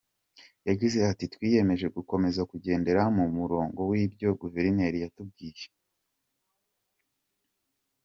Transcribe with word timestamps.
Yagize 0.67 0.97
ati 1.11 1.25
“Twiyemeje 1.33 1.87
gukomeza 1.95 2.41
kugendera 2.51 3.01
mu 3.17 3.25
murongo 3.37 3.79
w’ibyo 3.89 4.29
Guverineri 4.41 4.97
yatubwiye. 5.03 5.65